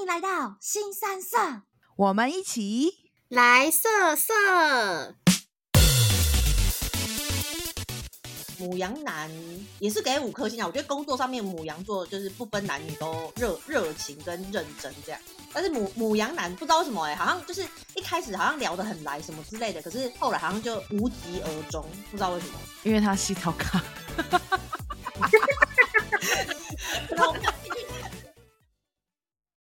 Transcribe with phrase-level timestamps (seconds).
[0.00, 1.36] 欢迎来到新三色，
[1.94, 4.32] 我们一起来色色。
[8.56, 9.30] 母羊男
[9.78, 10.66] 也是给五颗星啊！
[10.66, 15.20] 我觉得工作上面母羊座就是不分男女都热热情跟认真这样，
[15.52, 17.62] 但是母母羊男不知道为什么哎，好像就是
[17.94, 22.54] 一开始好像聊得很来什么之类的，可是后来好像就无疾而终，不知道为什么，
[22.84, 23.84] 因为他吸条卡。